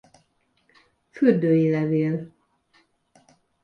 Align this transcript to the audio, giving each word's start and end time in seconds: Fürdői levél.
Fürdői 1.11 1.71
levél. 1.71 2.33